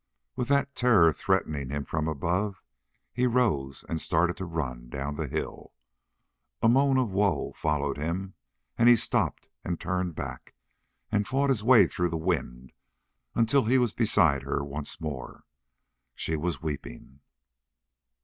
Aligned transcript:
With 0.35 0.47
that 0.47 0.73
terror 0.73 1.13
threatening 1.13 1.69
him 1.69 1.85
from 1.85 2.07
above, 2.07 2.63
he 3.13 3.27
rose 3.27 3.85
and 3.87 4.01
started 4.01 4.35
to 4.37 4.45
run 4.45 4.89
down 4.89 5.15
the 5.15 5.27
hill. 5.27 5.73
A 6.63 6.67
moan 6.67 6.97
of 6.97 7.11
woe 7.11 7.53
followed 7.53 7.97
him, 7.99 8.33
and 8.79 8.89
he 8.89 8.95
stopped 8.95 9.47
and 9.63 9.79
turned 9.79 10.15
back, 10.15 10.55
and 11.11 11.27
fought 11.27 11.49
his 11.49 11.63
way 11.63 11.85
through 11.85 12.09
the 12.09 12.17
wind 12.17 12.71
until 13.35 13.65
he 13.65 13.77
was 13.77 13.93
beside 13.93 14.41
her 14.41 14.63
once 14.63 14.99
more. 14.99 15.43
She 16.15 16.35
was 16.35 16.63
weeping. 16.63 17.19